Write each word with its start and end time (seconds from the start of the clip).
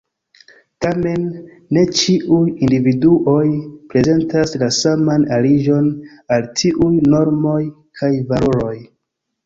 Tamen, 0.85 1.27
ne 1.77 1.83
ĉiuj 1.99 2.39
individuoj 2.69 3.45
prezentas 3.93 4.57
la 4.65 4.73
saman 4.81 5.31
aliĝon 5.39 5.95
al 6.39 6.53
tiuj 6.63 6.93
normoj 7.17 7.59
kaj 8.03 8.15
valoroj. 8.35 8.79